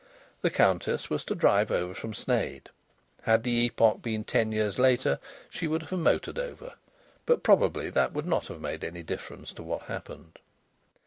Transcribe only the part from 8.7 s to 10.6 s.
any difference to what happened.